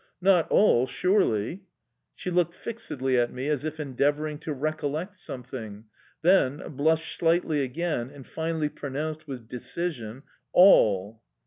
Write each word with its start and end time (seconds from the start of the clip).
Not 0.19 0.49
all, 0.49 0.87
surely?" 0.87 1.65
She 2.15 2.31
looked 2.31 2.55
fixedly 2.55 3.19
at 3.19 3.31
me 3.31 3.47
as 3.49 3.63
if 3.63 3.79
endeavouring 3.79 4.39
to 4.39 4.51
recollect 4.51 5.15
something, 5.15 5.85
then 6.23 6.57
blushed 6.75 7.19
slightly 7.19 7.61
again 7.61 8.09
and 8.09 8.25
finally 8.25 8.69
pronounced 8.69 9.27
with 9.27 9.47
decision: 9.47 10.23
"All!" 10.53 11.21